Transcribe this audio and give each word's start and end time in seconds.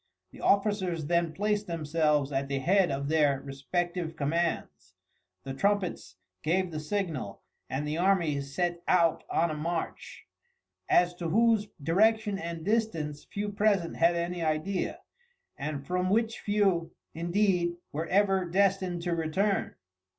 The 0.31 0.41
officers 0.41 1.05
then 1.05 1.31
placed 1.31 1.67
themselves 1.67 2.31
at 2.31 2.47
the 2.47 2.57
head 2.57 2.89
of 2.89 3.07
their 3.07 3.39
respective 3.41 4.15
commands, 4.15 4.95
the 5.43 5.53
trumpets 5.53 6.15
gave 6.41 6.71
the 6.71 6.79
signal, 6.79 7.43
and 7.69 7.87
the 7.87 7.99
army 7.99 8.41
set 8.41 8.81
out 8.87 9.23
on 9.29 9.51
a 9.51 9.55
march, 9.55 10.25
as 10.89 11.13
to 11.17 11.29
whose 11.29 11.67
direction 11.83 12.39
and 12.39 12.65
distance 12.65 13.25
few 13.25 13.49
present 13.49 13.95
had 13.97 14.15
any 14.15 14.41
idea, 14.41 15.01
and 15.55 15.85
from 15.85 16.09
which 16.09 16.39
few, 16.39 16.93
indeed, 17.13 17.75
were 17.91 18.07
ever 18.07 18.43
destined 18.45 19.03
to 19.03 19.13
return. 19.15 19.75